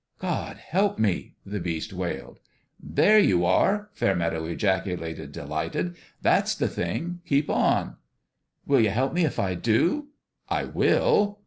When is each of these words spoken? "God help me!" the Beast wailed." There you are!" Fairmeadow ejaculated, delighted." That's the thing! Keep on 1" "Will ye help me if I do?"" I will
"God 0.17 0.57
help 0.57 0.97
me!" 0.97 1.35
the 1.45 1.59
Beast 1.59 1.93
wailed." 1.93 2.39
There 2.97 3.19
you 3.19 3.45
are!" 3.45 3.89
Fairmeadow 3.93 4.45
ejaculated, 4.45 5.31
delighted." 5.31 5.95
That's 6.23 6.55
the 6.55 6.67
thing! 6.67 7.21
Keep 7.27 7.51
on 7.51 7.85
1" 8.65 8.65
"Will 8.65 8.79
ye 8.79 8.87
help 8.87 9.13
me 9.13 9.25
if 9.25 9.37
I 9.37 9.53
do?"" 9.53 10.07
I 10.59 10.63
will 10.65 11.37